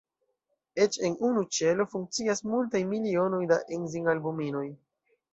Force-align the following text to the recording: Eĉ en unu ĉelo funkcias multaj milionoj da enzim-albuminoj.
Eĉ 0.83 0.95
en 1.09 1.17
unu 1.27 1.41
ĉelo 1.57 1.85
funkcias 1.91 2.41
multaj 2.53 2.81
milionoj 2.93 3.41
da 3.51 3.59
enzim-albuminoj. 3.77 4.65